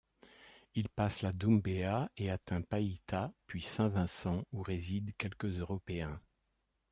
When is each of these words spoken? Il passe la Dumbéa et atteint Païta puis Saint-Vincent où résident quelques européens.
Il 0.73 0.89
passe 0.89 1.21
la 1.21 1.31
Dumbéa 1.31 2.09
et 2.17 2.31
atteint 2.31 2.63
Païta 2.63 3.31
puis 3.45 3.61
Saint-Vincent 3.61 4.45
où 4.51 4.63
résident 4.63 5.11
quelques 5.19 5.45
européens. 5.59 6.19